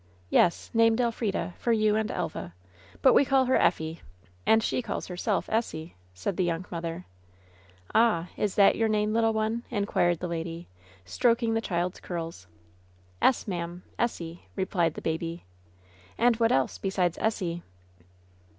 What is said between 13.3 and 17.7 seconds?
ma'am— ^Essie," replied the baby. "And what else besides Essie?"